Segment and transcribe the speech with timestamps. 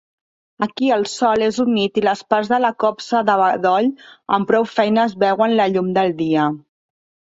[0.67, 3.93] Aquí el sòl és humit i les parts de la Copse de bedoll
[4.41, 6.53] amb prou feines veuen la llum del dia.